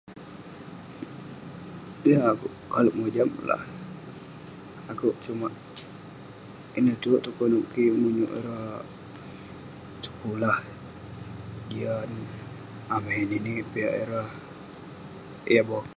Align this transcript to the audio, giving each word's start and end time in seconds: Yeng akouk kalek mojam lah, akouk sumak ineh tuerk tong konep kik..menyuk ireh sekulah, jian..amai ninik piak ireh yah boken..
Yeng 2.09 2.23
akouk 2.31 2.53
kalek 2.73 2.97
mojam 2.99 3.29
lah, 3.49 3.63
akouk 4.91 5.15
sumak 5.23 5.53
ineh 6.77 6.97
tuerk 7.01 7.21
tong 7.25 7.37
konep 7.39 7.63
kik..menyuk 7.73 8.31
ireh 8.39 8.79
sekulah, 10.05 10.57
jian..amai 11.71 13.21
ninik 13.29 13.63
piak 13.71 13.93
ireh 14.03 14.29
yah 15.53 15.65
boken.. 15.67 15.89